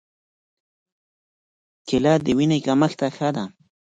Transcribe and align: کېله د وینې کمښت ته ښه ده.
کېله 1.87 2.13
د 2.25 2.27
وینې 2.37 2.57
کمښت 2.65 2.97
ته 2.99 3.07
ښه 3.15 3.29
ده. 3.35 3.43